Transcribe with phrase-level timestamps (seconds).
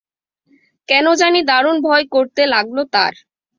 [0.89, 3.13] কেন জানি দারুণ ভয় করতে লাগল তার।